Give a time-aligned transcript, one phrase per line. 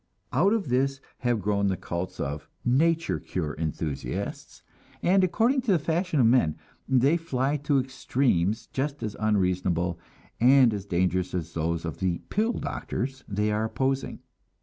[0.33, 4.63] Out of this have grown the cults of "nature cure" enthusiasts;
[5.03, 6.55] and according to the fashion of men,
[6.89, 9.99] they fly to extremes just as unreasonable
[10.39, 14.17] and as dangerous as those of the "pill doctors" they are opposing.